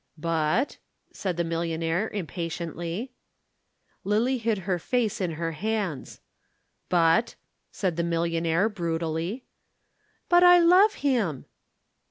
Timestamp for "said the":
1.13-1.43, 7.71-8.03